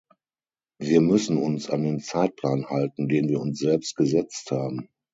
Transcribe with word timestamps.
Wir 0.79 0.99
müssen 0.99 1.37
uns 1.37 1.69
an 1.69 1.83
den 1.83 1.99
Zeitplan 1.99 2.65
halten, 2.71 3.07
den 3.07 3.29
wir 3.29 3.39
uns 3.39 3.59
selbst 3.59 3.95
gesetzt 3.95 4.49
haben. 4.49 4.89